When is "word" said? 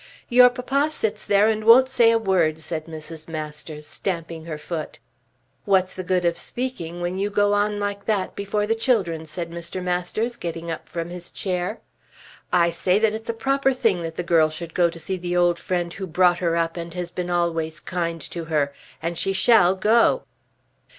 2.17-2.59